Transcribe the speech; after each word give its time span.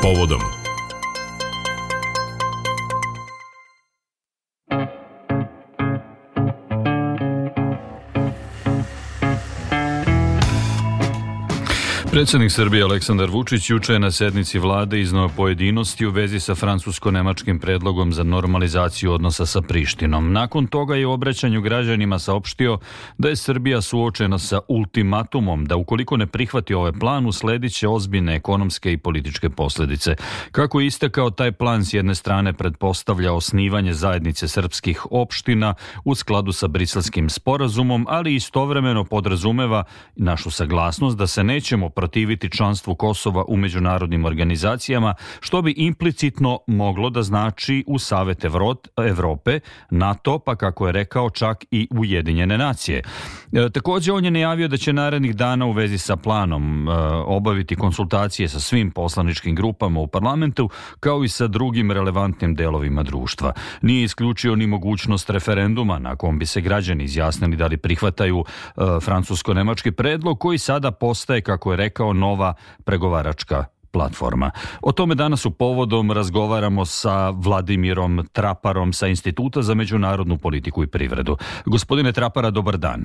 Povodom 0.00 0.59
Predsednik 12.20 12.52
Srbije 12.52 12.84
Aleksandar 12.84 13.30
Vučić 13.30 13.70
juče 13.70 13.92
je 13.92 13.98
na 13.98 14.10
sednici 14.10 14.58
vlade 14.58 15.00
iznao 15.00 15.28
pojedinosti 15.28 16.06
u 16.06 16.10
vezi 16.10 16.40
sa 16.40 16.54
francusko-nemačkim 16.54 17.58
predlogom 17.58 18.12
za 18.12 18.22
normalizaciju 18.22 19.12
odnosa 19.12 19.46
sa 19.46 19.60
Prištinom. 19.60 20.32
Nakon 20.32 20.66
toga 20.66 20.94
je 20.96 21.06
u 21.06 21.12
obraćanju 21.12 21.60
građanima 21.60 22.18
saopštio 22.18 22.78
da 23.18 23.28
je 23.28 23.36
Srbija 23.36 23.80
suočena 23.80 24.38
sa 24.38 24.60
ultimatumom 24.68 25.64
da 25.64 25.76
ukoliko 25.76 26.16
ne 26.16 26.26
prihvati 26.26 26.74
ovaj 26.74 26.92
plan 26.92 27.26
usledit 27.26 27.72
će 27.72 27.88
ozbiljne 27.88 28.36
ekonomske 28.36 28.92
i 28.92 28.98
političke 28.98 29.50
posledice. 29.50 30.16
Kako 30.52 30.80
je 30.80 30.86
istakao 30.86 31.30
taj 31.30 31.52
plan 31.52 31.84
s 31.84 31.94
jedne 31.94 32.14
strane 32.14 32.52
predpostavlja 32.52 33.32
osnivanje 33.32 33.92
zajednice 33.94 34.48
srpskih 34.48 35.06
opština 35.10 35.74
u 36.04 36.14
skladu 36.14 36.52
sa 36.52 36.68
briselskim 36.68 37.30
sporazumom, 37.30 38.06
ali 38.08 38.34
istovremeno 38.34 39.04
podrazumeva 39.04 39.84
našu 40.16 40.50
saglasnost 40.50 41.16
da 41.16 41.26
se 41.26 41.44
nećemo 41.44 41.88
protiviti 42.10 42.50
članstvu 42.50 42.94
Kosova 42.94 43.44
u 43.48 43.56
međunarodnim 43.56 44.24
organizacijama, 44.24 45.14
što 45.40 45.62
bi 45.62 45.74
implicitno 45.76 46.58
moglo 46.66 47.10
da 47.10 47.22
znači 47.22 47.84
u 47.86 47.98
Savet 47.98 48.44
Evrope, 48.96 49.60
NATO, 49.90 50.38
pa 50.38 50.56
kako 50.56 50.86
je 50.86 50.92
rekao 50.92 51.30
čak 51.30 51.64
i 51.70 51.88
Ujedinjene 51.90 52.58
nacije. 52.58 53.02
E, 53.52 53.70
takođe, 53.70 54.12
on 54.12 54.24
je 54.24 54.30
najavio 54.30 54.68
da 54.68 54.76
će 54.76 54.92
narednih 54.92 55.36
dana 55.36 55.66
u 55.66 55.72
vezi 55.72 55.98
sa 55.98 56.16
planom 56.16 56.88
e, 56.88 56.92
obaviti 57.26 57.76
konsultacije 57.76 58.48
sa 58.48 58.60
svim 58.60 58.90
poslaničkim 58.90 59.54
grupama 59.54 60.00
u 60.00 60.06
parlamentu, 60.06 60.68
kao 61.00 61.24
i 61.24 61.28
sa 61.28 61.46
drugim 61.46 61.92
relevantnim 61.92 62.54
delovima 62.54 63.02
društva. 63.02 63.52
Nije 63.82 64.04
isključio 64.04 64.56
ni 64.56 64.66
mogućnost 64.66 65.30
referenduma 65.30 65.98
na 65.98 66.16
kom 66.16 66.38
bi 66.38 66.46
se 66.46 66.60
građani 66.60 67.04
izjasnili 67.04 67.56
da 67.56 67.66
li 67.66 67.76
prihvataju 67.76 68.44
e, 68.44 68.80
francusko-nemački 69.00 69.90
predlog 69.90 70.40
koji 70.40 70.58
sada 70.58 70.90
postaje, 70.90 71.40
kako 71.40 71.72
je 71.72 71.76
rekao, 71.76 71.99
rekao 72.00 72.12
nova 72.12 72.54
pregovaračka 72.84 73.64
platforma. 73.92 74.50
O 74.82 74.92
tome 74.92 75.14
danas 75.14 75.46
u 75.46 75.50
povodom 75.50 76.10
razgovaramo 76.12 76.84
sa 76.84 77.30
Vladimirom 77.30 78.26
Traparom 78.32 78.92
sa 78.92 79.06
Instituta 79.06 79.62
za 79.62 79.74
međunarodnu 79.74 80.38
politiku 80.38 80.82
i 80.82 80.86
privredu. 80.86 81.36
Gospodine 81.66 82.12
Trapara, 82.12 82.50
dobar 82.50 82.78
dan. 82.78 83.04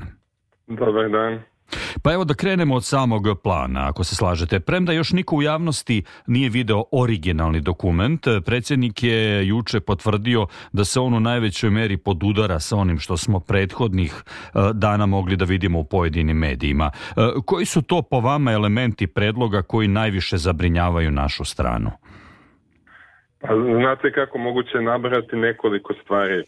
Dobar 0.68 1.10
dan. 1.10 1.55
Pa 2.02 2.14
evo 2.14 2.24
da 2.24 2.34
krenemo 2.34 2.76
od 2.76 2.86
samog 2.86 3.24
plana, 3.44 3.90
ako 3.90 4.04
se 4.04 4.16
slažete. 4.16 4.60
Premda 4.60 4.92
još 4.92 5.12
niko 5.12 5.36
u 5.36 5.42
javnosti 5.42 6.04
nije 6.28 6.50
video 6.50 6.84
originalni 6.92 7.62
dokument, 7.62 8.28
predsjednik 8.46 9.04
je 9.04 9.48
juče 9.48 9.80
potvrdio 9.80 10.48
da 10.72 10.86
se 10.86 11.00
on 11.00 11.14
u 11.14 11.20
najvećoj 11.20 11.70
meri 11.70 11.98
podudara 11.98 12.60
sa 12.60 12.78
onim 12.78 13.00
što 13.00 13.18
smo 13.18 13.40
prethodnih 13.40 14.14
e, 14.14 14.60
dana 14.74 15.06
mogli 15.06 15.36
da 15.36 15.46
vidimo 15.46 15.80
u 15.80 15.84
pojedinim 15.84 16.38
medijima. 16.38 16.92
E, 16.96 17.14
koji 17.46 17.66
su 17.66 17.82
to 17.82 18.02
po 18.02 18.20
vama 18.20 18.52
elementi 18.52 19.08
predloga 19.08 19.62
koji 19.62 19.88
najviše 19.88 20.38
zabrinjavaju 20.38 21.12
našu 21.12 21.46
stranu? 21.46 21.92
Pa, 23.40 23.48
znate 23.80 24.12
kako 24.12 24.38
moguće 24.38 24.82
nabrati 24.82 25.36
nekoliko 25.36 25.94
stvari 26.04 26.44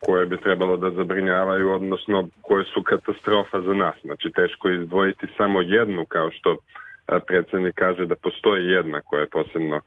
koje 0.00 0.26
bi 0.26 0.36
trebalo 0.36 0.76
da 0.76 0.90
zabrinjavaju, 0.90 1.70
odnosno 1.72 2.28
koje 2.42 2.64
su 2.64 2.82
katastrofa 2.82 3.60
za 3.60 3.74
nas. 3.74 3.94
Znači, 4.02 4.30
teško 4.34 4.68
je 4.68 4.82
izdvojiti 4.82 5.26
samo 5.36 5.60
jednu, 5.60 6.04
kao 6.04 6.30
što 6.30 6.52
e, 6.52 6.56
predsednik 7.26 7.74
kaže 7.74 8.06
da 8.06 8.14
postoji 8.14 8.66
jedna 8.66 9.00
koja 9.00 9.20
je 9.20 9.26
posebno 9.26 9.76
e, 9.76 9.80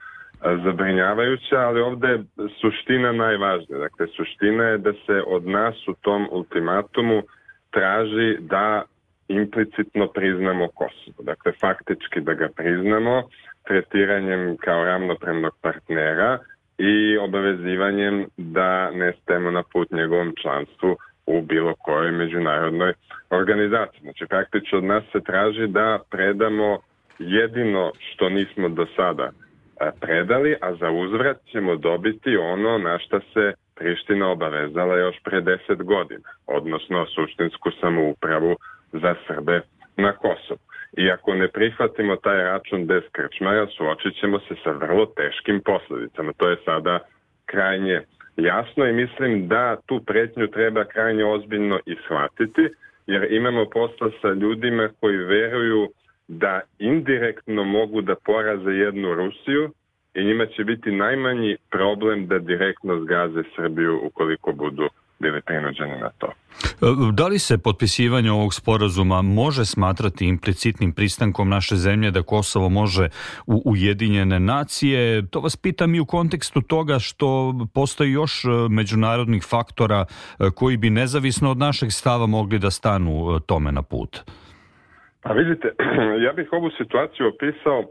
zabrinjavajuća, 0.63 1.57
ali 1.59 1.81
ovde 1.81 2.07
je 2.07 2.23
suština 2.61 3.11
najvažnija. 3.11 3.79
Dakle, 3.79 4.07
suština 4.07 4.63
je 4.63 4.77
da 4.77 4.93
se 4.93 5.23
od 5.27 5.47
nas 5.47 5.87
u 5.87 5.93
tom 5.93 6.27
ultimatumu 6.31 7.21
traži 7.71 8.37
da 8.39 8.83
implicitno 9.27 10.07
priznamo 10.07 10.67
Kosovo. 10.67 11.23
Dakle, 11.23 11.51
faktički 11.61 12.21
da 12.21 12.33
ga 12.33 12.49
priznamo 12.55 13.23
tretiranjem 13.67 14.57
kao 14.57 14.83
ravnopravnog 14.83 15.53
partnera, 15.61 16.39
i 16.77 17.17
obavezivanjem 17.17 18.25
da 18.37 18.91
ne 18.91 19.13
stemo 19.21 19.51
na 19.51 19.63
put 19.63 19.91
njegovom 19.91 20.33
članstvu 20.41 20.97
u 21.25 21.41
bilo 21.41 21.75
kojoj 21.75 22.11
međunarodnoj 22.11 22.93
organizaciji. 23.29 24.01
Znači, 24.01 24.25
praktično 24.25 24.77
od 24.77 24.83
nas 24.83 25.03
se 25.11 25.21
traži 25.21 25.67
da 25.67 25.99
predamo 26.09 26.79
jedino 27.19 27.91
što 27.99 28.29
nismo 28.29 28.69
do 28.69 28.85
sada 28.95 29.29
predali, 30.01 30.55
a 30.61 30.75
za 30.75 30.91
uzvrat 30.91 31.37
ćemo 31.51 31.75
dobiti 31.75 32.37
ono 32.37 32.77
na 32.77 32.99
šta 32.99 33.19
se 33.33 33.53
Priština 33.75 34.31
obavezala 34.31 34.97
još 34.97 35.15
pre 35.23 35.41
deset 35.41 35.83
godina, 35.83 36.29
odnosno 36.47 37.05
suštinsku 37.05 37.71
samoupravu 37.81 38.55
za 38.93 39.15
Srbe 39.27 39.61
na 39.97 40.11
Kosovu. 40.11 40.59
I 40.97 41.11
ako 41.11 41.33
ne 41.33 41.47
prihvatimo 41.47 42.15
taj 42.15 42.43
račun 42.43 42.85
bez 42.85 43.03
krčmaja, 43.11 43.67
suočit 43.77 44.13
ćemo 44.19 44.39
se 44.39 44.55
sa 44.63 44.71
vrlo 44.71 45.05
teškim 45.05 45.61
posledicama. 45.65 46.33
To 46.37 46.49
je 46.49 46.57
sada 46.65 46.99
krajnje 47.45 48.01
jasno 48.37 48.85
i 48.85 48.93
mislim 48.93 49.47
da 49.47 49.77
tu 49.85 50.03
pretnju 50.05 50.47
treba 50.47 50.85
krajnje 50.85 51.25
ozbiljno 51.25 51.79
i 51.85 51.95
shvatiti, 52.05 52.69
jer 53.07 53.33
imamo 53.33 53.65
posla 53.65 54.09
sa 54.21 54.27
ljudima 54.27 54.89
koji 54.99 55.17
veruju 55.17 55.89
da 56.27 56.61
indirektno 56.79 57.63
mogu 57.63 58.01
da 58.01 58.15
poraze 58.25 58.71
jednu 58.71 59.13
Rusiju 59.13 59.71
i 60.13 60.23
njima 60.23 60.45
će 60.45 60.63
biti 60.63 60.91
najmanji 60.91 61.57
problem 61.71 62.27
da 62.27 62.39
direktno 62.39 62.99
zgaze 62.99 63.43
Srbiju 63.55 63.99
ukoliko 64.03 64.51
budu 64.51 64.89
bili 65.23 65.41
prinuđeni 65.41 65.97
na 66.01 66.09
to. 66.17 66.27
E, 66.27 66.85
da 67.11 67.27
li 67.27 67.39
se 67.39 67.57
potpisivanje 67.57 68.31
ovog 68.31 68.53
sporazuma 68.53 69.21
može 69.21 69.65
smatrati 69.65 70.25
implicitnim 70.25 70.91
pristankom 70.93 71.49
naše 71.49 71.75
zemlje 71.75 72.11
da 72.11 72.23
Kosovo 72.23 72.69
može 72.69 73.09
u 73.47 73.61
Ujedinjene 73.65 74.39
nacije? 74.39 75.27
To 75.27 75.39
vas 75.39 75.55
pitam 75.57 75.95
i 75.95 75.99
u 75.99 76.05
kontekstu 76.05 76.61
toga 76.61 76.99
što 76.99 77.53
postoji 77.73 78.11
još 78.11 78.45
e, 78.45 78.47
međunarodnih 78.69 79.43
faktora 79.43 80.05
e, 80.05 80.49
koji 80.55 80.77
bi 80.77 80.89
nezavisno 80.89 81.51
od 81.51 81.57
našeg 81.57 81.91
stava 81.91 82.25
mogli 82.25 82.59
da 82.59 82.71
stanu 82.71 83.39
tome 83.39 83.71
na 83.71 83.81
put. 83.81 84.21
Pa 85.21 85.33
vidite, 85.33 85.67
ja 86.25 86.33
bih 86.33 86.47
ovu 86.51 86.69
situaciju 86.77 87.27
opisao 87.27 87.83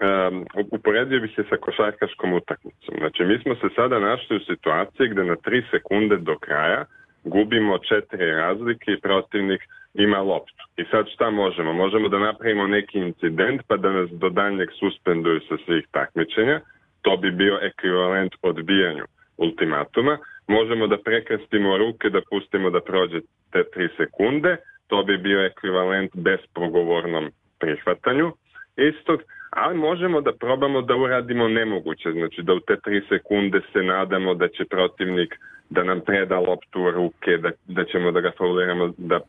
um, 0.00 0.46
uporedio 0.70 1.20
bih 1.20 1.32
se 1.36 1.44
sa 1.50 1.56
košarkaškom 1.56 2.32
utakmicom. 2.32 2.94
Znači, 2.98 3.24
mi 3.24 3.38
smo 3.38 3.54
se 3.54 3.68
sada 3.76 3.98
našli 3.98 4.36
u 4.36 4.40
situaciji 4.40 5.08
gde 5.08 5.24
na 5.24 5.36
tri 5.36 5.62
sekunde 5.70 6.16
do 6.16 6.38
kraja 6.38 6.84
gubimo 7.24 7.78
četiri 7.78 8.30
razlike 8.30 8.92
i 8.92 9.00
protivnik 9.00 9.62
ima 9.94 10.18
loptu. 10.18 10.64
I 10.76 10.84
sad 10.90 11.06
šta 11.14 11.30
možemo? 11.30 11.72
Možemo 11.72 12.08
da 12.08 12.18
napravimo 12.18 12.66
neki 12.66 12.98
incident 12.98 13.62
pa 13.68 13.76
da 13.76 13.92
nas 13.92 14.10
do 14.10 14.28
daljnjeg 14.28 14.68
suspenduju 14.80 15.40
sa 15.48 15.56
svih 15.66 15.84
takmičenja. 15.90 16.60
To 17.02 17.16
bi 17.16 17.30
bio 17.30 17.58
ekvivalent 17.62 18.32
odbijanju 18.42 19.04
ultimatuma. 19.36 20.18
Možemo 20.46 20.86
da 20.86 20.96
prekrstimo 21.04 21.78
ruke, 21.78 22.10
da 22.10 22.20
pustimo 22.30 22.70
da 22.70 22.80
prođe 22.80 23.20
te 23.52 23.64
tri 23.74 23.88
sekunde. 23.96 24.56
To 24.86 25.02
bi 25.02 25.18
bio 25.18 25.44
ekvivalent 25.44 26.10
besprogovornom 26.14 27.30
prihvatanju 27.60 28.32
istog 28.76 29.22
ali 29.56 29.78
možemo 29.78 30.20
da 30.20 30.32
probamo 30.32 30.82
da 30.82 30.96
uradimo 30.96 31.48
nemoguće, 31.48 32.12
znači 32.12 32.42
da 32.42 32.52
u 32.54 32.60
te 32.60 32.76
tri 32.84 33.02
sekunde 33.08 33.60
se 33.72 33.82
nadamo 33.82 34.34
da 34.34 34.48
će 34.48 34.64
protivnik 34.64 35.34
da 35.70 35.84
nam 35.84 36.00
preda 36.00 36.38
loptu 36.38 36.82
u 36.82 36.90
ruke, 36.90 37.36
da, 37.36 37.50
da 37.66 37.84
ćemo 37.84 38.12
da 38.12 38.20
ga 38.20 38.32
fauliramo, 38.38 38.92
da, 38.96 39.20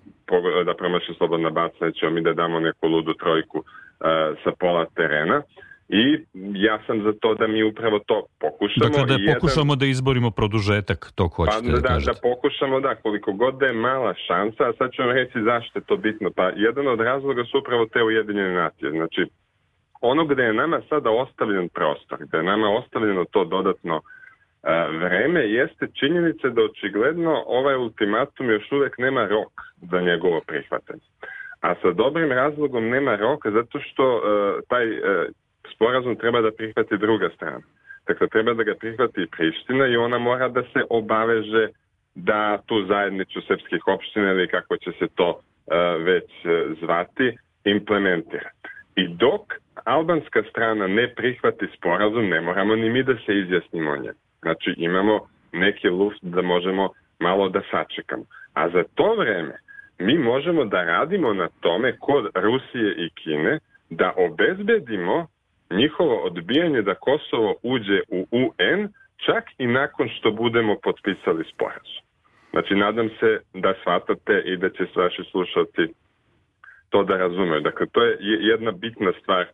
da 0.65 0.73
promaše 0.73 1.13
slobodna 1.17 1.49
bacanja, 1.49 1.91
ćemo 1.91 2.11
mi 2.11 2.21
da 2.21 2.33
damo 2.33 2.59
neku 2.59 2.87
ludu 2.87 3.13
trojku 3.13 3.57
uh, 3.57 3.65
sa 4.43 4.51
pola 4.59 4.85
terena. 4.95 5.41
I 5.89 6.17
ja 6.53 6.79
sam 6.87 7.03
za 7.03 7.13
to 7.21 7.35
da 7.35 7.47
mi 7.47 7.63
upravo 7.63 7.99
to 7.99 8.25
pokušamo. 8.39 8.89
Dakle, 8.89 9.05
da 9.05 9.13
jedan... 9.13 9.33
pokušamo 9.33 9.75
da 9.75 9.85
izborimo 9.85 10.31
produžetak, 10.31 11.11
to 11.15 11.27
hoćete 11.27 11.65
pa, 11.65 11.71
da, 11.71 11.81
da 11.81 11.87
kažete. 11.87 12.11
Da, 12.11 12.19
pokušamo, 12.29 12.79
da, 12.79 12.95
koliko 12.95 13.33
god 13.33 13.57
da 13.59 13.65
je 13.65 13.73
mala 13.73 14.13
šansa, 14.27 14.63
a 14.69 14.73
sad 14.77 14.91
ću 14.91 15.01
vam 15.01 15.11
reći 15.11 15.41
zašto 15.41 15.79
je 15.79 15.83
to 15.85 15.97
bitno. 15.97 16.29
Pa 16.35 16.51
jedan 16.55 16.87
od 16.87 16.99
razloga 16.99 17.43
su 17.43 17.57
upravo 17.59 17.85
te 17.85 18.03
ujedinjene 18.03 18.53
nacije. 18.53 18.91
Znači, 18.91 19.25
ono 20.01 20.25
gde 20.25 20.43
je 20.43 20.53
nama 20.53 20.81
sada 20.89 21.09
ostavljen 21.09 21.69
prostor, 21.69 22.17
gde 22.19 22.37
je 22.37 22.43
nama 22.43 22.69
ostavljeno 22.69 23.25
to 23.25 23.45
dodatno 23.45 24.01
e, 24.01 24.01
vreme, 24.99 25.39
jeste 25.39 25.87
činjenica 25.93 26.49
da 26.49 26.61
očigledno 26.61 27.43
ovaj 27.47 27.75
ultimatum 27.75 28.49
još 28.49 28.71
uvek 28.71 28.97
nema 28.97 29.27
rok 29.27 29.51
za 29.91 30.01
njegovo 30.01 30.41
prihvatanje. 30.47 31.01
A 31.61 31.75
sa 31.81 31.91
dobrim 31.91 32.31
razlogom 32.31 32.89
nema 32.89 33.15
roka 33.15 33.51
zato 33.51 33.79
što 33.79 34.03
a, 34.03 34.59
e, 34.59 34.61
taj 34.67 34.85
a, 34.85 34.91
e, 34.91 35.27
sporazum 35.75 36.15
treba 36.15 36.41
da 36.41 36.51
prihvati 36.51 36.97
druga 36.97 37.29
strana. 37.35 37.65
Dakle, 38.07 38.27
treba 38.27 38.53
da 38.53 38.63
ga 38.63 38.75
prihvati 38.79 39.27
Priština 39.37 39.87
i 39.87 39.97
ona 39.97 40.17
mora 40.17 40.49
da 40.49 40.61
se 40.61 40.83
obaveže 40.89 41.67
da 42.15 42.57
tu 42.65 42.85
zajednicu 42.85 43.41
srpskih 43.41 43.87
opština 43.87 44.31
ili 44.31 44.47
kako 44.47 44.77
će 44.77 44.91
se 44.99 45.07
to 45.15 45.39
već 45.99 46.29
zvati 46.81 47.37
implementira. 47.63 48.49
I 48.95 49.07
dok 49.07 49.41
albanska 49.83 50.43
strana 50.49 50.87
ne 50.87 51.13
prihvati 51.15 51.67
sporazum, 51.77 52.29
ne 52.29 52.41
moramo 52.41 52.75
ni 52.75 52.89
mi 52.89 53.03
da 53.03 53.15
se 53.25 53.39
izjasnimo 53.39 53.91
o 53.91 53.97
njem. 53.97 54.13
Znači 54.41 54.73
imamo 54.77 55.27
neki 55.51 55.89
luft 55.89 56.19
da 56.21 56.41
možemo 56.41 56.89
malo 57.19 57.49
da 57.49 57.61
sačekamo. 57.71 58.23
A 58.53 58.69
za 58.69 58.83
to 58.95 59.15
vreme 59.15 59.55
mi 59.99 60.17
možemo 60.17 60.65
da 60.65 60.83
radimo 60.83 61.33
na 61.33 61.47
tome 61.59 61.97
kod 61.99 62.25
Rusije 62.35 62.95
i 62.97 63.09
Kine 63.09 63.59
da 63.89 64.13
obezbedimo 64.17 65.27
njihovo 65.71 66.15
odbijanje 66.15 66.81
da 66.81 66.95
Kosovo 66.95 67.55
uđe 67.63 68.01
u 68.09 68.27
UN 68.31 68.89
čak 69.25 69.43
i 69.57 69.67
nakon 69.67 70.09
što 70.09 70.31
budemo 70.31 70.75
potpisali 70.83 71.43
sporazum. 71.53 72.03
Znači, 72.51 72.75
nadam 72.75 73.09
se 73.19 73.39
da 73.53 73.73
shvatate 73.81 74.41
i 74.45 74.57
da 74.57 74.69
će 74.69 74.85
vaši 74.95 75.23
slušalci 75.31 75.93
to 76.89 77.03
da 77.03 77.17
razumeju. 77.17 77.61
Dakle, 77.61 77.85
to 77.91 78.03
je 78.03 78.17
jedna 78.21 78.71
bitna 78.71 79.11
stvar 79.21 79.45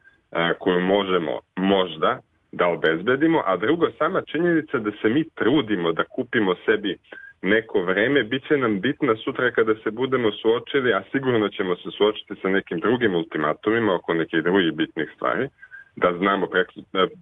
koju 0.60 0.80
možemo 0.80 1.40
možda 1.56 2.20
da 2.52 2.68
obezbedimo, 2.68 3.44
a 3.46 3.58
drugo, 3.58 3.92
sama 3.98 4.22
činjenica 4.22 4.78
da 4.78 4.92
se 5.02 5.10
mi 5.10 5.30
trudimo 5.30 5.92
da 5.92 6.04
kupimo 6.04 6.56
sebi 6.66 6.98
neko 7.42 7.82
vreme, 7.82 8.24
bit 8.24 8.48
će 8.48 8.58
nam 8.58 8.82
bitna 8.82 9.16
sutra 9.16 9.52
kada 9.52 9.76
se 9.76 9.92
budemo 9.92 10.32
suočili, 10.32 10.94
a 10.94 11.04
sigurno 11.12 11.50
ćemo 11.50 11.76
se 11.76 11.90
suočiti 11.98 12.34
sa 12.42 12.50
nekim 12.50 12.80
drugim 12.80 13.16
ultimatumima 13.16 13.96
oko 13.96 14.14
nekih 14.14 14.44
drugih 14.44 14.74
bitnih 14.74 15.10
stvari, 15.16 15.48
da 15.96 16.14
znamo 16.18 16.48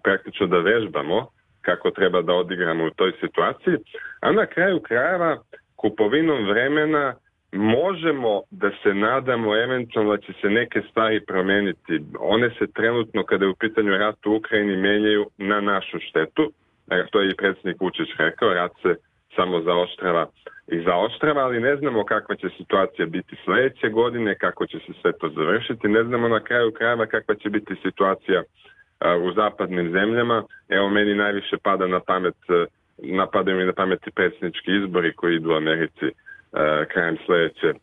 praktično 0.04 0.48
da 0.48 0.58
vežbamo 0.58 1.28
kako 1.62 1.92
treba 1.92 2.22
da 2.22 2.34
odigramo 2.34 2.86
u 2.86 2.90
toj 2.90 3.12
situaciji, 3.22 3.76
a 4.20 4.32
na 4.32 4.46
kraju 4.46 4.80
krajeva 4.80 5.38
kupovinom 5.76 6.46
vremena 6.48 7.14
možemo 7.52 8.42
da 8.52 8.70
se 8.84 8.94
nadamo 8.94 9.58
eventualno 9.58 10.16
da 10.16 10.22
će 10.22 10.34
se 10.42 10.50
neke 10.50 10.82
stvari 10.92 11.26
promeniti. 11.26 12.00
One 12.20 12.50
se 12.50 12.68
trenutno 12.74 13.24
kada 13.24 13.46
je 13.46 13.52
u 13.52 13.56
pitanju 13.56 13.98
rat 13.98 14.26
u 14.26 14.36
Ukrajini 14.36 14.78
menjaju 14.78 15.30
na 15.38 15.62
našu 15.62 16.00
štetu. 16.00 16.52
To 17.12 17.22
je 17.22 17.30
i 17.30 17.36
predsjednik 17.36 17.82
Vučić 17.82 18.10
rekao, 18.18 18.54
rat 18.54 18.72
se 18.82 18.96
samo 19.36 19.62
zaoštrava 19.62 20.28
i 20.68 20.82
zaoštrava, 20.82 21.42
ali 21.42 21.60
ne 21.60 21.76
znamo 21.76 22.04
kakva 22.04 22.36
će 22.36 22.50
situacija 22.58 23.06
biti 23.06 23.36
sledeće 23.44 23.90
godine, 23.90 24.36
kako 24.36 24.68
će 24.68 24.80
se 24.80 24.94
sve 25.02 25.12
to 25.12 25.30
završiti, 25.30 25.88
ne 25.88 26.04
znamo 26.04 26.28
na 26.28 26.40
kraju 26.40 26.72
krajeva 26.72 27.06
kakva 27.06 27.36
će 27.36 27.50
biti 27.50 27.76
situacija 27.84 28.44
u 29.24 29.32
zapadnim 29.34 29.92
zemljama. 29.92 30.44
Evo 30.70 30.90
meni 30.90 31.16
najviše 31.16 31.58
pada 31.64 31.88
na 31.88 32.00
pamet, 32.00 32.36
napadaju 32.98 33.58
mi 33.58 33.66
na 33.66 33.74
pameti 33.74 34.12
predsjednički 34.12 34.72
izbori 34.84 35.14
koji 35.14 35.36
idu 35.36 35.50
u 35.50 35.56
Americi 35.56 36.06
krajem 36.92 37.18
sledeće 37.26 37.74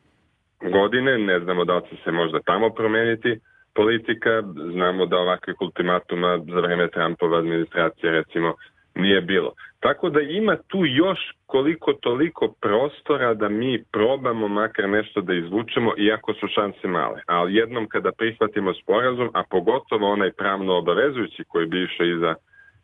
godine. 0.61 1.19
Ne 1.19 1.41
znamo 1.41 1.65
da 1.65 1.81
će 1.81 1.97
se 2.05 2.13
možda 2.13 2.41
tamo 2.41 2.71
promeniti 2.71 3.41
politika. 3.75 4.43
Znamo 4.73 5.07
da 5.07 5.17
ovakvih 5.17 5.57
ultimatuma 5.61 6.39
za 6.39 6.61
vreme 6.61 6.89
Trumpova 6.89 7.39
administracije 7.39 8.13
recimo 8.13 8.55
nije 8.95 9.21
bilo. 9.21 9.53
Tako 9.81 10.11
da 10.11 10.21
ima 10.21 10.57
tu 10.67 10.79
još 10.85 11.19
koliko 11.47 11.93
toliko 11.93 12.55
prostora 12.61 13.35
da 13.35 13.49
mi 13.49 13.85
probamo 13.93 14.49
makar 14.49 14.89
nešto 14.89 15.21
da 15.21 15.35
izvučemo, 15.35 15.93
iako 15.99 16.35
su 16.35 16.49
šanse 16.49 16.89
male. 16.89 17.21
Ali 17.27 17.55
jednom 17.55 17.89
kada 17.89 18.13
prihvatimo 18.13 18.75
sporazum, 18.75 19.31
a 19.35 19.43
pogotovo 19.51 20.13
onaj 20.13 20.31
pravno 20.33 20.79
obavezujući 20.79 21.45
koji 21.49 21.67
bi 21.67 21.83
išao 21.83 22.07
iza 22.07 22.35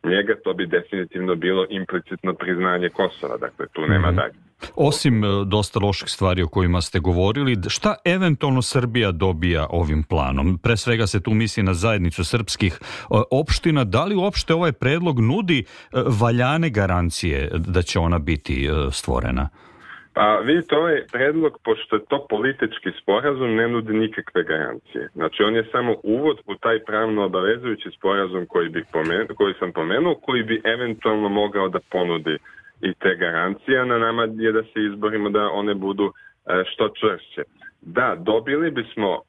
njega, 0.05 0.35
to 0.45 0.55
bi 0.55 0.67
definitivno 0.67 1.35
bilo 1.35 1.67
implicitno 1.71 2.35
priznanje 2.35 2.89
Kosova. 2.89 3.37
Dakle, 3.37 3.67
tu 3.73 3.81
nema 3.81 4.09
-hmm. 4.09 4.17
dalje. 4.17 4.35
Osim 4.77 5.25
e, 5.25 5.29
dosta 5.47 5.79
loših 5.83 6.09
stvari 6.09 6.43
o 6.43 6.49
kojima 6.49 6.81
ste 6.81 6.99
govorili, 6.99 7.57
šta 7.69 7.95
eventualno 8.05 8.63
Srbija 8.63 9.13
dobija 9.13 9.67
ovim 9.71 10.03
planom? 10.03 10.59
Pre 10.59 10.77
svega 10.77 11.07
se 11.07 11.23
tu 11.23 11.31
misli 11.31 11.63
na 11.63 11.75
zajednicu 11.75 12.25
srpskih 12.25 12.73
e, 12.73 13.15
opština. 13.31 13.85
Da 13.85 14.05
li 14.05 14.15
uopšte 14.15 14.55
ovaj 14.55 14.73
predlog 14.73 15.21
nudi 15.21 15.59
e, 15.59 15.65
valjane 16.21 16.71
garancije 16.71 17.51
da 17.53 17.83
će 17.83 17.99
ona 17.99 18.19
biti 18.19 18.69
stvorena? 18.91 19.49
Pa 20.15 20.37
vidite, 20.45 20.77
ovaj 20.77 21.03
predlog, 21.13 21.59
pošto 21.65 21.97
je 21.97 22.05
to 22.09 22.27
politički 22.31 22.91
sporazum, 23.03 23.55
ne 23.55 23.69
nudi 23.69 23.93
nikakve 23.93 24.43
garancije. 24.45 25.09
Znači, 25.15 25.43
on 25.43 25.55
je 25.55 25.69
samo 25.73 25.97
uvod 26.03 26.39
u 26.47 26.55
taj 26.55 26.79
pravno 26.85 27.25
obavezujući 27.25 27.91
sporazum 27.99 28.47
koji, 28.47 28.69
bih 28.69 28.85
pomenuo, 28.93 29.37
koji 29.37 29.55
sam 29.59 29.73
pomenuo, 29.73 30.15
koji 30.15 30.43
bi 30.43 30.63
eventualno 30.65 31.29
mogao 31.29 31.69
da 31.69 31.81
ponudi 31.91 32.39
i 32.83 32.95
te 32.95 33.17
garancije, 33.17 33.87
na 33.87 33.99
nama 33.99 34.23
je 34.23 34.53
da 34.53 34.63
se 34.63 34.85
izborimo 34.93 35.31
da 35.31 35.51
one 35.51 35.75
budu 35.75 36.07
e, 36.07 36.65
što 36.73 36.89
čvršće. 37.01 37.43
Da, 37.81 38.17
dobili 38.19 38.71
bismo 38.71 39.11
e, 39.15 39.21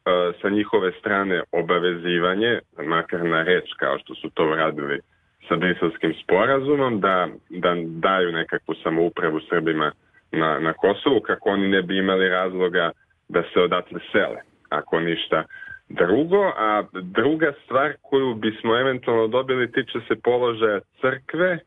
sa 0.41 0.49
njihove 0.49 0.91
strane 0.99 1.41
obavezivanje, 1.51 2.59
makar 2.85 3.25
na 3.25 3.43
reč 3.43 3.69
kao 3.79 3.99
što 3.99 4.15
su 4.15 4.29
to 4.29 4.43
uradili 4.51 4.99
sa 5.47 5.55
briselskim 5.55 6.13
sporazumom, 6.23 6.99
da, 6.99 7.27
da 7.49 7.75
daju 7.85 8.31
nekakvu 8.31 8.75
samoupravu 8.83 9.39
Srbima 9.49 9.91
na, 10.31 10.59
na 10.59 10.73
Kosovu, 10.73 11.19
kako 11.21 11.49
oni 11.49 11.67
ne 11.67 11.81
bi 11.81 11.97
imali 11.97 12.29
razloga 12.29 12.91
da 13.29 13.43
se 13.53 13.59
odatle 13.59 13.99
sele, 14.11 14.41
ako 14.69 14.99
ništa 14.99 15.43
drugo. 15.89 16.51
A 16.57 16.83
druga 16.93 17.53
stvar 17.65 17.93
koju 18.01 18.33
bismo 18.33 18.79
eventualno 18.79 19.27
dobili 19.27 19.71
tiče 19.71 19.99
se 20.07 20.15
položaja 20.23 20.79
crkve, 21.01 21.59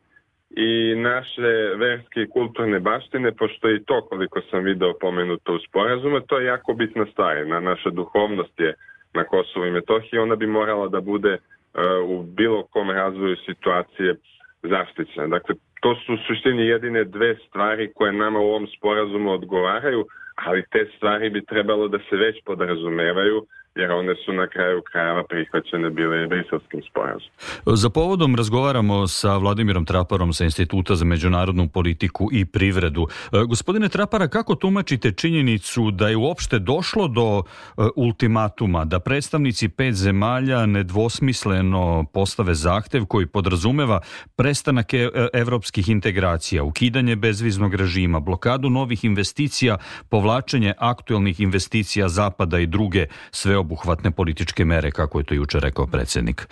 i 0.49 0.95
naše 0.95 1.75
verske 1.77 2.21
i 2.21 2.29
kulturne 2.29 2.79
baštine, 2.79 3.31
pošto 3.31 3.69
i 3.69 3.83
to 3.83 4.01
koliko 4.01 4.41
sam 4.41 4.63
video 4.63 4.93
pomenuto 5.01 5.53
u 5.53 5.59
sporazumu, 5.59 6.19
to 6.19 6.39
je 6.39 6.45
jako 6.45 6.73
bitna 6.73 7.05
stvar. 7.11 7.47
Na, 7.47 7.59
naša 7.59 7.89
duhovnost 7.89 8.59
je 8.59 8.73
na 9.13 9.23
Kosovu 9.23 9.65
i 9.65 9.71
Metohiji, 9.71 10.19
ona 10.19 10.35
bi 10.35 10.47
morala 10.47 10.87
da 10.87 11.01
bude 11.01 11.33
uh, 11.33 12.09
u 12.09 12.23
bilo 12.23 12.63
kom 12.63 12.89
razvoju 12.89 13.35
situacije 13.45 14.15
zaštićena. 14.63 15.27
Dakle, 15.27 15.55
to 15.81 15.95
su 15.95 16.13
u 16.13 16.17
suštini 16.27 16.67
jedine 16.67 17.03
dve 17.03 17.35
stvari 17.35 17.91
koje 17.95 18.11
nama 18.11 18.39
u 18.39 18.49
ovom 18.49 18.67
sporazumu 18.77 19.31
odgovaraju, 19.31 20.05
ali 20.35 20.63
te 20.71 20.87
stvari 20.97 21.29
bi 21.29 21.45
trebalo 21.45 21.87
da 21.87 21.99
se 22.09 22.15
već 22.15 22.43
podrazumevaju 22.45 23.45
jer 23.77 23.91
one 23.91 24.15
su 24.25 24.33
na 24.33 24.47
kraju 24.47 24.81
krajeva 24.91 25.23
prihvaćene 25.23 25.89
bile 25.89 26.27
briselskim 26.27 26.81
sporazom. 26.89 27.29
Za 27.65 27.89
povodom 27.89 28.35
razgovaramo 28.35 29.07
sa 29.07 29.37
Vladimirom 29.37 29.85
Traparom 29.85 30.33
sa 30.33 30.43
Instituta 30.43 30.95
za 30.95 31.05
međunarodnu 31.05 31.67
politiku 31.67 32.29
i 32.31 32.45
privredu. 32.45 33.07
E, 33.33 33.43
gospodine 33.47 33.89
Trapara, 33.89 34.27
kako 34.27 34.55
tumačite 34.55 35.11
činjenicu 35.11 35.91
da 35.91 36.09
je 36.09 36.17
uopšte 36.17 36.59
došlo 36.59 37.07
do 37.07 37.43
e, 37.43 37.81
ultimatuma 37.95 38.85
da 38.85 38.99
predstavnici 38.99 39.69
pet 39.69 39.95
zemalja 39.95 40.65
nedvosmisleno 40.65 42.05
postave 42.13 42.55
zahtev 42.55 43.05
koji 43.05 43.25
podrazumeva 43.25 43.99
prestanak 44.35 44.93
e, 44.93 45.09
evropskih 45.33 45.89
integracija, 45.89 46.63
ukidanje 46.63 47.15
bezviznog 47.15 47.73
režima, 47.75 48.19
blokadu 48.19 48.69
novih 48.69 49.05
investicija, 49.05 49.77
povlačenje 50.09 50.73
aktuelnih 50.77 51.39
investicija 51.39 52.09
Zapada 52.09 52.59
i 52.59 52.65
druge 52.65 53.05
sve 53.31 53.57
sveobuhvatne 53.67 54.11
političke 54.11 54.65
mere, 54.65 54.91
kako 54.91 55.19
je 55.19 55.25
to 55.25 55.33
juče 55.33 55.59
rekao 55.59 55.85
predsednik? 55.87 56.47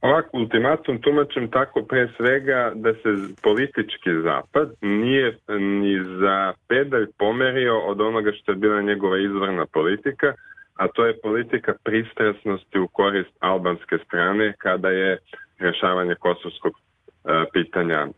Ovak 0.00 0.34
ultimatum 0.34 0.98
tumačem 1.00 1.50
tako 1.50 1.82
pre 1.82 2.08
svega 2.16 2.72
da 2.74 2.92
se 2.92 3.08
politički 3.42 4.10
zapad 4.24 4.68
nije 4.80 5.38
ni 5.58 5.94
za 6.20 6.52
pedalj 6.68 7.06
pomerio 7.18 7.78
od 7.78 8.00
onoga 8.00 8.30
što 8.32 8.52
je 8.52 8.56
bila 8.56 8.82
njegova 8.82 9.18
izvorna 9.18 9.66
politika, 9.66 10.34
a 10.74 10.88
to 10.88 11.06
je 11.06 11.20
politika 11.22 11.72
pristrasnosti 11.84 12.78
u 12.78 12.88
korist 12.88 13.30
albanske 13.40 13.98
strane 14.06 14.54
kada 14.58 14.88
je 14.88 15.18
rešavanje 15.58 16.14
kosovskog 16.14 16.72
e, 16.72 17.44
pitanja 17.52 18.00
e, 18.06 18.10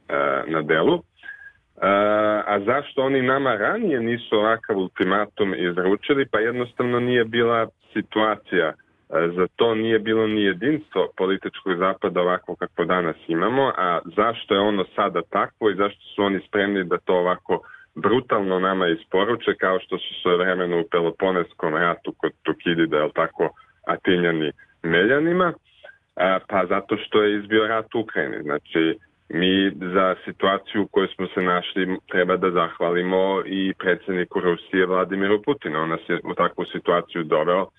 na 0.47 0.62
delu. 0.62 0.95
E, 0.97 1.02
a 2.47 2.61
zašto 2.67 3.02
oni 3.02 3.23
nama 3.23 3.57
ranije 3.57 4.00
nisu 4.00 4.37
ovakav 4.37 4.79
ultimatum 4.79 5.55
izručili? 5.55 6.26
Pa 6.26 6.38
jednostavno 6.38 7.00
nije 7.00 7.25
bila 7.25 7.69
situacija. 7.93 8.69
E, 8.69 8.75
za 9.37 9.47
to 9.57 9.75
nije 9.75 9.99
bilo 9.99 10.27
ni 10.27 10.43
jedinstvo 10.43 11.09
političkog 11.17 11.77
zapada 11.79 12.21
ovako 12.21 12.57
kako 12.57 12.85
danas 12.85 13.17
imamo, 13.29 13.73
a 13.77 14.01
zašto 14.17 14.55
je 14.55 14.61
ono 14.61 14.85
sada 14.97 15.23
takvo 15.31 15.71
i 15.71 15.75
zašto 15.75 16.01
su 16.15 16.23
oni 16.23 16.41
spremni 16.49 16.85
da 16.85 16.99
to 16.99 17.15
ovako 17.15 17.61
brutalno 17.95 18.59
nama 18.59 18.89
isporuče 18.89 19.55
kao 19.55 19.81
što 19.81 19.99
su 19.99 20.15
sve 20.23 20.37
vremeno 20.37 20.81
u 20.81 20.89
Peloponeskom 20.91 21.75
ratu 21.75 22.15
kod 22.17 22.33
Tukidida, 22.43 22.97
je 22.97 23.13
tako, 23.15 23.49
Atinjani 23.87 24.53
Meljanima, 24.83 25.53
a, 26.17 26.39
pa 26.49 26.67
zato 26.67 26.97
što 26.97 27.23
je 27.23 27.39
izbio 27.39 27.67
rat 27.67 27.95
u 27.95 28.01
Ukrajini. 28.01 28.43
Znači, 28.43 28.99
mi 29.33 29.71
za 29.95 30.15
situaciju 30.25 30.83
u 30.83 30.87
kojoj 30.87 31.09
smo 31.09 31.27
se 31.35 31.43
našli 31.43 31.99
treba 32.11 32.37
da 32.37 32.51
zahvalimo 32.51 33.43
i 33.47 33.73
predsedniku 33.79 34.41
Rusije 34.41 34.87
Vladimiru 34.87 35.43
Putinu. 35.43 35.83
On 35.83 35.89
nas 35.89 36.01
je 36.09 36.21
u 36.25 36.35
takvu 36.35 36.65
situaciju 36.65 37.25
doveo, 37.25 37.62
uh, 37.62 37.71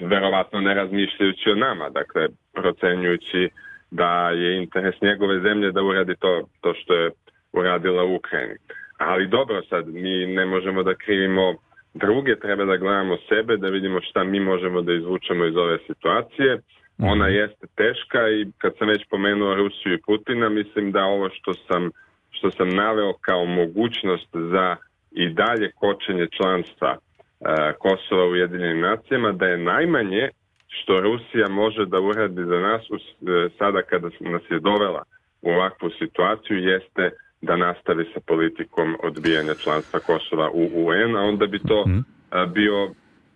verovatno 0.00 0.60
ne 0.60 0.74
razmišljajući 0.74 1.50
o 1.50 1.54
nama, 1.54 1.90
dakle 1.90 2.28
procenjujući 2.54 3.48
da 3.90 4.30
je 4.30 4.56
interes 4.62 4.94
njegove 5.00 5.40
zemlje 5.40 5.72
da 5.72 5.82
uradi 5.82 6.14
to, 6.18 6.42
to 6.60 6.74
što 6.74 6.94
je 6.94 7.10
uradila 7.52 8.04
u 8.04 8.14
Ukrajini. 8.14 8.54
Ali 8.98 9.26
dobro, 9.28 9.62
sad 9.62 9.88
mi 9.88 10.26
ne 10.26 10.46
možemo 10.46 10.82
da 10.82 10.94
krivimo 10.94 11.54
druge, 11.94 12.36
treba 12.36 12.64
da 12.64 12.76
gledamo 12.76 13.16
sebe, 13.28 13.56
da 13.56 13.68
vidimo 13.68 14.00
šta 14.00 14.24
mi 14.24 14.40
možemo 14.40 14.82
da 14.82 14.92
izvučemo 14.92 15.44
iz 15.44 15.56
ove 15.56 15.78
situacije 15.86 16.58
Ona 17.02 17.24
mhm. 17.24 17.34
jeste 17.34 17.66
teška 17.76 18.28
i 18.28 18.46
kad 18.58 18.72
sam 18.78 18.88
već 18.88 19.02
pomenuo 19.10 19.54
Rusiju 19.54 19.94
i 19.94 20.02
Putina, 20.06 20.48
mislim 20.48 20.92
da 20.92 21.04
ovo 21.04 21.28
što 21.30 21.54
sam, 21.54 21.90
što 22.30 22.50
sam 22.50 22.68
naveo 22.68 23.12
kao 23.20 23.44
mogućnost 23.44 24.28
za 24.32 24.76
i 25.10 25.28
dalje 25.28 25.72
kočenje 25.74 26.26
članstva 26.36 26.96
uh, 26.96 27.46
Kosova 27.78 28.24
u 28.26 28.30
Ujedinjenim 28.30 28.80
nacijama, 28.80 29.32
da 29.32 29.46
je 29.46 29.58
najmanje 29.58 30.28
što 30.70 31.00
Rusija 31.00 31.48
može 31.48 31.86
da 31.86 32.00
uradi 32.00 32.44
za 32.44 32.58
nas 32.60 32.82
e, 32.82 33.48
sada 33.58 33.82
kada 33.82 34.08
nas 34.20 34.42
je 34.50 34.60
dovela 34.60 35.02
u 35.42 35.50
ovakvu 35.50 35.90
situaciju 35.98 36.58
jeste 36.58 37.10
da 37.42 37.56
nastavi 37.56 38.04
sa 38.14 38.20
politikom 38.26 38.96
odbijanja 39.02 39.54
članstva 39.54 40.00
Kosova 40.00 40.50
u 40.50 40.68
UN, 40.74 41.16
a 41.16 41.22
onda 41.22 41.46
bi 41.46 41.58
to 41.58 41.84
mm 41.86 41.90
-hmm. 41.90 42.52
bio 42.52 42.90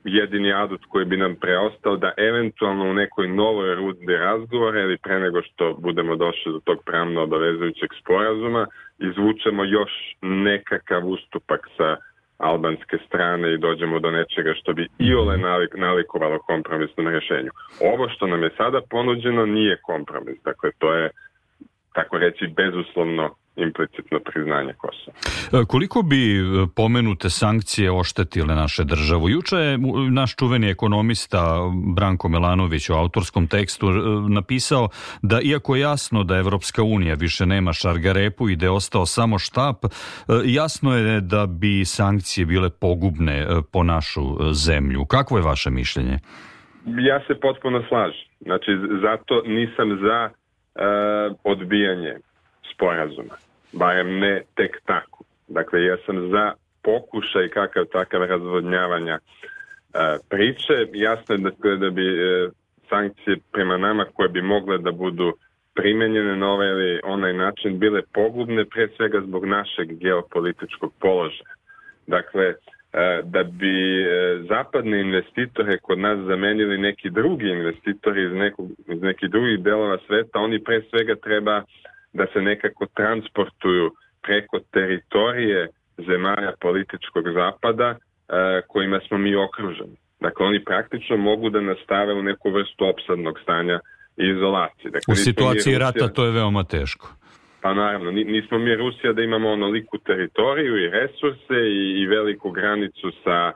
jedini 0.04 0.52
adut 0.52 0.84
koji 0.88 1.04
bi 1.04 1.16
nam 1.16 1.34
preostao 1.37 1.96
da 1.96 2.12
eventualno 2.16 2.84
u 2.84 2.94
nekoj 2.94 3.28
novoj 3.28 3.75
rundi 3.75 4.16
razgovora 4.16 4.80
ili 4.80 4.99
pre 4.99 5.20
nego 5.20 5.42
što 5.42 5.75
budemo 5.78 6.16
došli 6.16 6.52
do 6.52 6.61
tog 6.64 6.78
pravno 6.84 7.23
obavezujućeg 7.23 7.90
sporazuma 8.00 8.66
izvučemo 8.99 9.64
još 9.64 9.90
nekakav 10.23 11.06
ustupak 11.06 11.68
sa 11.76 11.96
albanske 12.38 12.99
strane 13.06 13.54
i 13.54 13.58
dođemo 13.58 13.99
do 14.00 14.11
nečega 14.11 14.54
što 14.54 14.73
bi 14.73 14.88
i 14.99 15.14
ole 15.14 15.37
nalik, 15.38 15.75
nalikovalo 15.76 16.38
kompromisnom 16.38 17.08
rješenju. 17.08 17.50
Ovo 17.80 18.08
što 18.08 18.26
nam 18.26 18.42
je 18.42 18.50
sada 18.56 18.80
ponuđeno 18.90 19.46
nije 19.46 19.76
kompromis, 19.82 20.37
dakle 20.44 20.70
to 20.78 20.94
je 20.94 21.11
tako 21.92 22.18
reći 22.18 22.46
bezuslovno 22.46 23.34
implicitno 23.56 24.20
priznanje 24.20 24.73
Kosova. 24.73 25.16
E, 25.52 25.64
koliko 25.68 26.02
bi 26.02 26.38
e, 26.38 26.42
pomenute 26.76 27.30
sankcije 27.30 27.92
oštetile 27.92 28.54
naše 28.54 28.84
državu? 28.84 29.28
Juče 29.28 29.56
je 29.56 29.78
naš 30.11 30.37
čuveni 30.37 30.70
ekonomista 30.70 31.58
Branko 31.96 32.28
Melanović 32.28 32.90
u 32.90 32.94
autorskom 32.94 33.46
tekstu 33.46 33.87
e, 33.88 33.92
napisao 34.28 34.88
da 35.23 35.40
iako 35.40 35.76
je 35.76 35.80
jasno 35.80 36.25
da 36.25 36.37
Evropska 36.37 36.82
unija 36.82 37.14
više 37.14 37.46
nema 37.46 37.73
šargarepu 37.73 38.49
i 38.49 38.56
da 38.56 38.66
je 38.66 38.70
ostao 38.70 39.06
samo 39.06 39.38
štap, 39.38 39.84
jasno 40.44 40.96
je 40.96 41.20
da 41.20 41.46
bi 41.46 41.84
sankcije 41.84 42.46
bile 42.46 42.70
pogubne 42.70 43.46
po 43.73 43.82
našu 43.82 44.52
zemlju. 44.52 45.04
Kakvo 45.04 45.38
je 45.38 45.42
vaše 45.42 45.70
mišljenje? 45.70 46.18
Ja 46.87 47.20
se 47.26 47.34
potpuno 47.40 47.82
slažem. 47.88 48.25
Znači, 48.40 48.70
zato 49.02 49.42
nisam 49.46 49.99
za 50.02 50.30
uh, 50.30 51.37
odbijanje 51.44 52.16
sporazuma. 52.75 53.34
Barem 53.75 54.19
ne 54.19 54.43
tek 54.54 54.81
tako. 54.85 55.25
Dakle, 55.49 55.85
ja 55.85 55.97
sam 56.07 56.31
za 56.31 56.52
pokušaj 56.83 57.49
kakav 57.49 57.85
takav 57.85 58.25
razvodnjavanja 58.25 59.19
uh, 59.19 60.00
priče. 60.31 60.87
Jasno 60.93 61.35
je 61.35 61.38
da, 61.38 61.76
da 61.76 61.90
bi 61.90 62.09
uh, 62.09 62.52
sankcije 62.88 63.37
prema 63.52 63.76
nama 63.76 64.04
koje 64.14 64.28
bi 64.28 64.43
mogle 64.43 64.78
da 64.78 64.93
budu 64.93 65.33
primenjene 65.75 66.37
na 66.37 66.49
ovaj 66.50 66.69
ili 66.69 67.00
onaj 67.04 67.33
način 67.33 67.78
bile 67.78 68.02
pogubne 68.14 68.64
pre 68.64 68.88
svega 68.97 69.21
zbog 69.21 69.45
našeg 69.45 69.99
geopolitičkog 69.99 70.93
položaja. 71.00 71.54
Dakle, 72.07 72.54
da 73.23 73.43
bi 73.43 74.04
zapadne 74.49 75.00
investitore 75.00 75.78
kod 75.78 75.99
nas 75.99 76.19
zamenili 76.19 76.78
neki 76.78 77.11
drugi 77.11 77.49
investitori 77.49 78.25
iz, 78.25 78.33
nekog, 78.33 78.71
iz 78.88 79.02
nekih 79.02 79.31
drugih 79.31 79.59
delova 79.59 79.99
sveta, 80.07 80.38
oni 80.38 80.64
pre 80.64 80.83
svega 80.90 81.14
treba 81.14 81.62
da 82.14 82.26
se 82.33 82.40
nekako 82.40 82.87
transportuju 82.87 83.90
preko 84.23 84.59
teritorije 84.73 85.68
zemalja 85.97 86.52
političkog 86.61 87.25
zapada 87.35 87.88
e, 87.88 87.97
kojima 88.68 89.00
smo 89.09 89.18
mi 89.18 89.37
okruženi. 89.37 89.97
Dakle, 90.21 90.47
oni 90.47 90.64
praktično 90.64 91.16
mogu 91.16 91.50
da 91.50 91.61
nastave 91.61 92.14
u 92.14 92.23
neku 92.23 92.50
vrstu 92.50 92.87
opsadnog 92.87 93.38
stanja 93.42 93.80
i 94.16 94.25
izolacije. 94.37 94.90
Dakle, 94.90 95.12
u 95.12 95.14
situaciji 95.14 95.75
Rusija, 95.75 95.78
rata 95.78 96.09
to 96.09 96.25
je 96.25 96.33
veoma 96.33 96.64
teško. 96.64 97.09
Pa 97.62 97.75
naravno, 97.75 98.11
nismo 98.11 98.59
mi 98.59 98.76
Rusija 98.76 99.12
da 99.12 99.23
imamo 99.23 99.50
onoliku 99.50 99.99
teritoriju 99.99 100.76
i 100.76 100.90
resurse 100.90 101.59
i, 101.80 102.02
i 102.02 102.06
veliku 102.06 102.50
granicu 102.50 103.12
sa, 103.25 103.52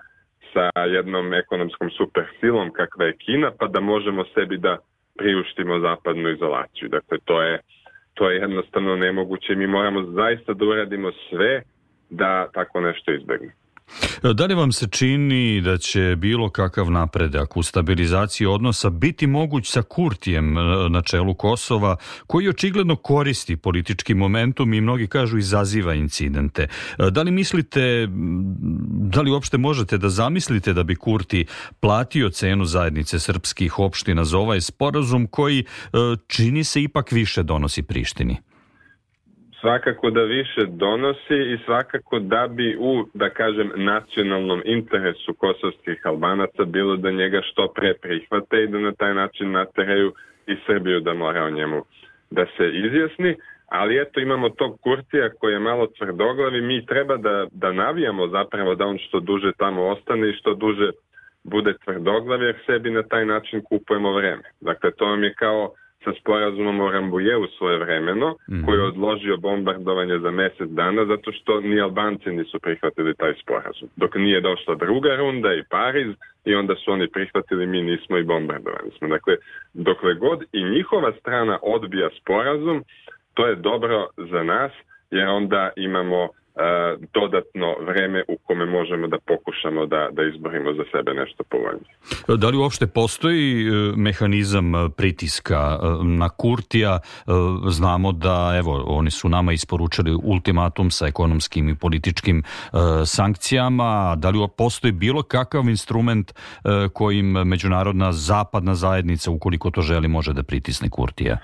sa 0.52 0.80
jednom 0.80 1.34
ekonomskom 1.34 1.90
supersilom 1.90 2.72
kakva 2.72 3.04
je 3.04 3.16
Kina, 3.16 3.50
pa 3.58 3.66
da 3.66 3.80
možemo 3.80 4.24
sebi 4.34 4.56
da 4.56 4.78
priuštimo 5.18 5.80
zapadnu 5.80 6.30
izolaciju. 6.30 6.88
Dakle, 6.88 7.18
to 7.24 7.42
je 7.42 7.60
to 8.18 8.30
je 8.30 8.36
jednostavno 8.36 8.96
nemoguće. 8.96 9.54
Mi 9.54 9.66
moramo 9.66 10.02
zaista 10.02 10.52
da 10.54 10.64
uradimo 10.64 11.10
sve 11.30 11.62
da 12.10 12.48
tako 12.54 12.80
nešto 12.80 13.12
izbegne. 13.12 13.52
Da 14.22 14.46
li 14.46 14.54
vam 14.54 14.72
se 14.72 14.88
čini 14.88 15.60
da 15.60 15.78
će 15.78 16.16
bilo 16.18 16.50
kakav 16.50 16.90
napredak 16.90 17.56
u 17.56 17.62
stabilizaciji 17.62 18.46
odnosa 18.46 18.90
biti 18.90 19.26
moguć 19.26 19.70
sa 19.70 19.82
Kurtijem 19.82 20.54
na 20.90 21.02
čelu 21.02 21.34
Kosova, 21.34 21.96
koji 22.26 22.48
očigledno 22.48 22.96
koristi 22.96 23.56
politički 23.56 24.14
momentum 24.14 24.74
i 24.74 24.80
mnogi 24.80 25.06
kažu 25.06 25.38
izaziva 25.38 25.94
incidente. 25.94 26.68
Da 27.10 27.22
li 27.22 27.30
mislite, 27.30 28.08
da 28.90 29.20
li 29.20 29.30
uopšte 29.30 29.58
možete 29.58 29.98
da 29.98 30.08
zamislite 30.08 30.72
da 30.72 30.82
bi 30.82 30.96
Kurti 30.96 31.46
platio 31.80 32.30
cenu 32.30 32.64
zajednice 32.64 33.18
srpskih 33.18 33.78
opština 33.78 34.24
za 34.24 34.38
ovaj 34.38 34.60
sporazum 34.60 35.26
koji 35.26 35.58
e, 35.58 35.64
čini 36.26 36.64
se 36.64 36.82
ipak 36.82 37.12
više 37.12 37.42
donosi 37.42 37.82
Prištini? 37.82 38.47
Svakako 39.60 40.10
da 40.10 40.22
više 40.22 40.64
donosi 40.66 41.38
i 41.54 41.58
svakako 41.64 42.18
da 42.18 42.48
bi 42.48 42.76
u, 42.80 43.04
da 43.14 43.30
kažem, 43.30 43.72
nacionalnom 43.76 44.62
interesu 44.64 45.34
kosovskih 45.34 46.00
albanaca 46.04 46.64
bilo 46.64 46.96
da 46.96 47.10
njega 47.10 47.40
što 47.42 47.72
pre 47.74 47.94
prihvate 47.94 48.62
i 48.62 48.66
da 48.66 48.78
na 48.78 48.92
taj 48.92 49.14
način 49.14 49.50
nateraju 49.50 50.12
i 50.46 50.56
Srbiju 50.66 51.00
da 51.00 51.14
mora 51.14 51.44
o 51.44 51.50
njemu 51.50 51.84
da 52.30 52.46
se 52.56 52.70
izjasni. 52.72 53.36
Ali 53.66 54.00
eto 54.00 54.20
imamo 54.20 54.48
tog 54.48 54.80
Kurtija 54.80 55.30
koji 55.40 55.52
je 55.52 55.58
malo 55.58 55.86
tvrdoglav 55.86 56.54
i 56.54 56.60
mi 56.60 56.86
treba 56.86 57.16
da, 57.16 57.46
da 57.52 57.72
navijamo 57.72 58.28
zapravo 58.28 58.74
da 58.74 58.86
on 58.86 58.98
što 58.98 59.20
duže 59.20 59.52
tamo 59.58 59.86
ostane 59.86 60.30
i 60.30 60.32
što 60.32 60.54
duže 60.54 60.90
bude 61.44 61.74
tvrdoglav 61.84 62.42
jer 62.42 62.56
sebi 62.66 62.90
na 62.90 63.02
taj 63.02 63.26
način 63.26 63.62
kupujemo 63.62 64.12
vreme. 64.12 64.42
Dakle, 64.60 64.90
to 64.90 65.06
vam 65.06 65.24
je 65.24 65.34
kao 65.34 65.74
sa 66.04 66.12
sporazumom 66.20 66.80
o 66.80 66.90
Rambujevu 66.90 67.46
svoje 67.58 67.78
vremeno, 67.78 68.28
mm 68.30 68.54
-hmm. 68.54 68.64
koji 68.64 68.78
je 68.78 68.84
odložio 68.84 69.36
bombardovanje 69.36 70.18
za 70.18 70.30
mesec 70.30 70.70
dana 70.70 71.04
zato 71.04 71.32
što 71.32 71.60
ni 71.60 71.80
Albanci 71.80 72.30
nisu 72.30 72.58
prihvatili 72.60 73.14
taj 73.14 73.34
sporazum. 73.42 73.88
Dok 73.96 74.14
nije 74.14 74.40
došla 74.40 74.74
druga 74.74 75.16
runda 75.16 75.54
i 75.54 75.64
Pariz 75.70 76.14
i 76.44 76.54
onda 76.54 76.74
su 76.74 76.92
oni 76.92 77.08
prihvatili, 77.08 77.66
mi 77.66 77.82
nismo 77.82 78.18
i 78.18 78.24
bombardovani 78.24 78.90
smo. 78.98 79.08
Dakle, 79.08 79.36
dokle 79.74 80.14
god 80.14 80.44
i 80.52 80.64
njihova 80.64 81.12
strana 81.20 81.58
odbija 81.62 82.08
sporazum, 82.20 82.84
to 83.34 83.46
je 83.46 83.54
dobro 83.54 84.06
za 84.16 84.42
nas 84.42 84.72
jer 85.10 85.28
onda 85.28 85.70
imamo 85.76 86.28
dodatno 87.14 87.74
vreme 87.86 88.22
u 88.28 88.36
kome 88.46 88.66
možemo 88.66 89.08
da 89.08 89.18
pokušamo 89.26 89.86
da, 89.86 90.08
da 90.12 90.22
izborimo 90.22 90.72
za 90.72 90.84
sebe 90.92 91.14
nešto 91.14 91.44
povoljnije. 91.44 91.94
Da 92.38 92.48
li 92.48 92.56
uopšte 92.56 92.86
postoji 92.86 93.66
e, 93.66 93.70
mehanizam 93.96 94.74
e, 94.74 94.88
pritiska 94.96 95.78
e, 95.82 96.04
na 96.04 96.28
Kurtija? 96.28 96.98
Znamo 97.68 98.12
da, 98.12 98.54
evo, 98.58 98.84
oni 98.86 99.10
su 99.10 99.28
nama 99.28 99.52
isporučili 99.52 100.18
ultimatum 100.22 100.90
sa 100.90 101.06
ekonomskim 101.06 101.68
i 101.68 101.74
političkim 101.74 102.42
sankcijama. 103.04 104.16
Da 104.16 104.30
li 104.30 104.38
postoji 104.56 104.92
bilo 104.92 105.22
kakav 105.22 105.68
instrument 105.68 106.34
kojim 106.92 107.26
međunarodna 107.26 108.12
zapadna 108.12 108.74
zajednica, 108.74 109.30
ukoliko 109.30 109.70
to 109.70 109.80
želi, 109.80 110.08
može 110.08 110.32
da 110.32 110.42
pritisne 110.42 110.90
Kurtija? 110.90 111.38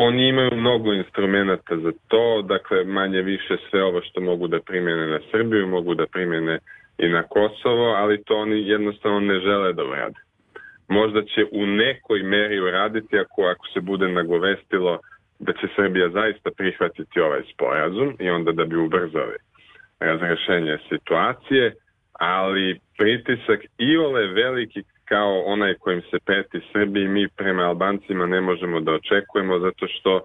Oni 0.00 0.28
imaju 0.28 0.50
mnogo 0.56 0.92
instrumenta 0.92 1.76
za 1.76 1.92
to, 2.08 2.42
dakle 2.42 2.84
manje 2.84 3.22
više 3.22 3.56
sve 3.70 3.82
ovo 3.84 4.00
što 4.02 4.20
mogu 4.20 4.48
da 4.48 4.60
primjene 4.60 5.06
na 5.06 5.20
Srbiju, 5.30 5.66
mogu 5.66 5.94
da 5.94 6.06
primjene 6.06 6.58
i 6.98 7.08
na 7.08 7.22
Kosovo, 7.22 7.84
ali 7.84 8.22
to 8.24 8.36
oni 8.36 8.68
jednostavno 8.68 9.20
ne 9.20 9.40
žele 9.40 9.72
da 9.72 9.84
urade. 9.84 10.20
Možda 10.88 11.22
će 11.22 11.44
u 11.52 11.66
nekoj 11.66 12.22
meri 12.22 12.60
uraditi 12.60 13.18
ako, 13.18 13.42
ako 13.42 13.66
se 13.66 13.80
bude 13.80 14.08
nagovestilo 14.08 14.98
da 15.38 15.52
će 15.52 15.66
Srbija 15.76 16.08
zaista 16.08 16.50
prihvatiti 16.56 17.20
ovaj 17.20 17.42
sporazum 17.54 18.16
i 18.18 18.30
onda 18.30 18.52
da 18.52 18.64
bi 18.64 18.76
ubrzali 18.76 19.36
razrešenje 20.00 20.78
situacije, 20.88 21.74
ali 22.12 22.80
pritisak 22.98 23.60
i 23.78 23.96
ole 23.96 24.26
veliki 24.26 24.82
kao 25.08 25.42
onaj 25.46 25.74
kojim 25.74 26.02
se 26.10 26.18
peti 26.26 26.60
Srbiji 26.72 27.08
mi 27.08 27.28
prema 27.28 27.62
Albancima 27.62 28.26
ne 28.26 28.40
možemo 28.40 28.80
da 28.80 28.92
očekujemo 28.92 29.58
zato 29.58 29.86
što 29.88 30.20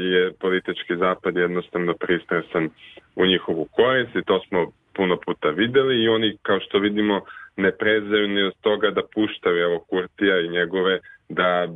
je 0.00 0.32
politički 0.40 0.96
zapad 0.96 1.36
jednostavno 1.36 1.94
pristresan 1.94 2.70
u 3.16 3.26
njihovu 3.26 3.68
korist 3.70 4.16
i 4.16 4.24
to 4.24 4.40
smo 4.48 4.72
puno 4.96 5.16
puta 5.26 5.48
videli 5.48 6.02
i 6.02 6.08
oni 6.08 6.36
kao 6.42 6.60
što 6.60 6.78
vidimo 6.78 7.20
ne 7.56 7.72
prezaju 7.72 8.28
ni 8.28 8.42
od 8.42 8.54
toga 8.60 8.90
da 8.90 9.02
puštaju 9.14 9.56
evo 9.56 9.78
Kurtija 9.78 10.40
i 10.40 10.48
njegove 10.48 10.98
da 11.28 11.68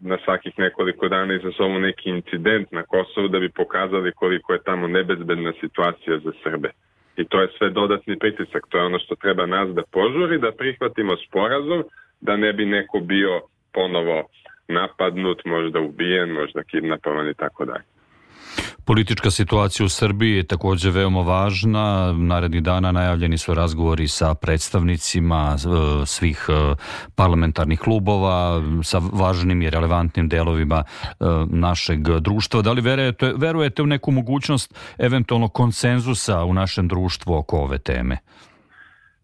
na 0.00 0.18
svakih 0.24 0.58
nekoliko 0.58 1.08
dana 1.08 1.34
izazovu 1.34 1.78
neki 1.78 2.10
incident 2.10 2.72
na 2.72 2.82
Kosovu 2.82 3.28
da 3.28 3.38
bi 3.38 3.48
pokazali 3.48 4.12
koliko 4.12 4.52
je 4.52 4.62
tamo 4.62 4.88
nebezbedna 4.88 5.52
situacija 5.60 6.18
za 6.18 6.32
Srbe 6.42 6.70
i 7.16 7.24
to 7.24 7.40
je 7.40 7.48
sve 7.58 7.70
dodatni 7.70 8.18
pritisak. 8.18 8.66
To 8.68 8.78
je 8.78 8.84
ono 8.84 8.98
što 8.98 9.14
treba 9.14 9.46
nas 9.46 9.68
da 9.74 9.82
požuri, 9.90 10.38
da 10.38 10.52
prihvatimo 10.52 11.16
sporazum, 11.16 11.84
da 12.20 12.36
ne 12.36 12.52
bi 12.52 12.64
neko 12.66 13.00
bio 13.00 13.40
ponovo 13.72 14.28
napadnut, 14.68 15.44
možda 15.44 15.80
ubijen, 15.80 16.30
možda 16.30 16.62
kidnapovan 16.62 17.28
i 17.28 17.34
tako 17.34 17.64
dalje. 17.64 17.93
Politička 18.86 19.30
situacija 19.30 19.86
u 19.86 19.88
Srbiji 19.88 20.36
je 20.36 20.46
takođe 20.46 20.90
veoma 20.90 21.20
važna. 21.20 22.12
Narednih 22.12 22.62
dana 22.62 22.92
najavljeni 22.92 23.38
su 23.38 23.54
razgovori 23.54 24.08
sa 24.08 24.34
predstavnicima 24.34 25.54
e, 25.54 26.06
svih 26.06 26.46
e, 26.48 26.74
parlamentarnih 27.16 27.80
klubova, 27.80 28.62
sa 28.82 29.00
važnim 29.12 29.62
i 29.62 29.70
relevantnim 29.70 30.28
delovima 30.28 30.82
e, 30.84 31.14
našeg 31.50 31.98
društva. 32.20 32.62
Da 32.62 32.72
li 32.72 32.80
verujete, 32.80 33.32
verujete 33.36 33.82
u 33.82 33.86
neku 33.86 34.10
mogućnost 34.10 34.94
eventualno 34.98 35.48
konsenzusa 35.48 36.44
u 36.44 36.54
našem 36.54 36.88
društvu 36.88 37.34
oko 37.34 37.56
ove 37.58 37.78
teme? 37.78 38.18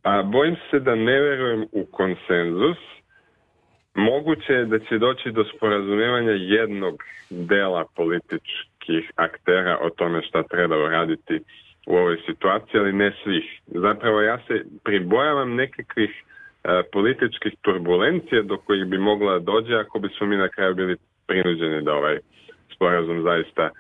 A, 0.02 0.23
bojim 0.23 0.57
se 0.71 0.81
da 0.81 0.95
ne 0.95 1.21
verujem 1.21 1.67
u 1.73 1.87
konsenzus. 1.93 2.79
Moguće 3.94 4.52
je 4.52 4.64
da 4.64 4.78
će 4.78 4.99
doći 4.99 5.30
do 5.30 5.44
sporazumevanja 5.44 6.30
jednog 6.30 7.02
dela 7.30 7.85
političkih 7.97 9.11
aktera 9.16 9.78
o 9.82 9.90
tome 9.90 10.23
šta 10.23 10.42
treba 10.42 10.85
uraditi 10.85 11.40
u 11.87 11.97
ovoj 11.97 12.16
situaciji, 12.26 12.80
ali 12.80 12.92
ne 12.92 13.12
svih. 13.23 13.61
Zapravo 13.66 14.20
ja 14.20 14.38
se 14.47 14.64
pribojavam 14.85 15.54
nekakvih 15.54 16.11
e, 16.64 16.82
političkih 16.92 17.52
turbulencija 17.62 18.42
do 18.42 18.56
kojih 18.56 18.85
bi 18.85 18.99
mogla 18.99 19.32
da 19.32 19.44
dođe 19.44 19.75
ako 19.75 19.99
bi 19.99 20.09
smo 20.09 20.26
mi 20.26 20.37
na 20.37 20.49
kraju 20.49 20.75
bili 20.75 20.97
prinuđeni 21.26 21.82
da 21.82 21.94
ovaj 21.94 22.18
sporazum 22.75 23.23
zaista 23.23 23.62
e, 23.62 23.70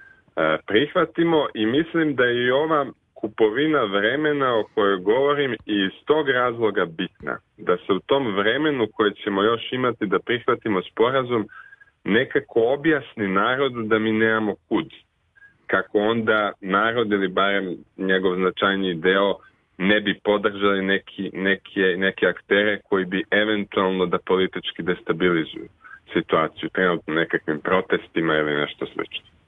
prihvatimo 0.66 1.46
i 1.54 1.66
mislim 1.66 2.14
da 2.14 2.24
je 2.24 2.46
i 2.46 2.50
ova 2.50 2.86
kupovina 3.20 3.84
vremena 3.84 4.54
o 4.54 4.64
kojoj 4.74 4.96
govorim 4.96 5.52
i 5.52 5.74
iz 5.86 6.04
tog 6.04 6.28
razloga 6.28 6.84
bitna. 6.84 7.38
Da 7.56 7.76
se 7.76 7.92
u 7.92 8.00
tom 8.00 8.36
vremenu 8.36 8.86
koje 8.92 9.14
ćemo 9.14 9.42
još 9.42 9.72
imati 9.72 10.06
da 10.06 10.18
prihvatimo 10.18 10.82
sporazum 10.82 11.48
nekako 12.04 12.60
objasni 12.60 13.28
narodu 13.28 13.82
da 13.82 13.98
mi 13.98 14.12
nemamo 14.12 14.54
kud. 14.68 14.86
Kako 15.66 15.98
onda 15.98 16.52
narod 16.60 17.12
ili 17.12 17.28
barem 17.28 17.76
njegov 17.96 18.36
značajniji 18.36 18.94
deo 18.94 19.34
ne 19.78 20.00
bi 20.00 20.20
podržali 20.24 20.82
neki, 20.82 21.30
neke, 21.32 21.94
neke 21.96 22.26
aktere 22.26 22.80
koji 22.84 23.04
bi 23.04 23.24
eventualno 23.30 24.06
da 24.06 24.18
politički 24.18 24.82
destabilizuju 24.82 25.68
situaciju, 26.12 26.68
trenutno 26.68 27.14
nekakvim 27.14 27.60
protestima 27.60 28.36
ili 28.36 28.56
nešto 28.56 28.86
slično. 28.86 29.39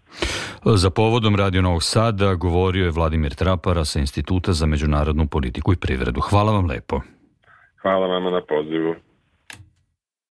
Za 0.65 0.91
povodom 0.91 1.37
Radio 1.37 1.63
Novog 1.63 1.83
Sada 1.83 2.35
govorio 2.35 2.85
je 2.85 2.91
Vladimir 2.91 3.35
Trapara 3.35 3.85
sa 3.85 3.99
Instituta 3.99 4.53
za 4.53 4.67
međunarodnu 4.67 5.27
politiku 5.27 5.73
i 5.73 5.77
privredu. 5.77 6.21
Hvala 6.21 6.53
vam 6.53 6.67
lepo. 6.67 7.01
Hvala 7.83 8.07
vama 8.07 8.31
na 8.31 8.43
pozivu. 8.49 8.95